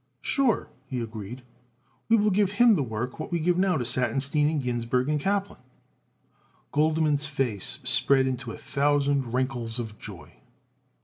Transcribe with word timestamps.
"Sure," 0.23 0.67
he 0.87 0.99
agreed. 0.99 1.43
"We 2.09 2.17
will 2.17 2.31
give 2.31 2.53
him 2.53 2.73
the 2.73 2.81
work 2.81 3.19
what 3.19 3.31
we 3.31 3.39
give 3.39 3.59
now 3.59 3.77
to 3.77 3.85
Satinstein 3.85 4.49
and 4.49 4.59
Ginsburg 4.59 5.15
& 5.19 5.19
Kaplan." 5.19 5.59
Goldman's 6.71 7.27
face 7.27 7.79
spread 7.83 8.25
into 8.25 8.51
a 8.51 8.57
thousand 8.57 9.31
wrinkles 9.31 9.77
of 9.77 9.99
joy. 9.99 10.37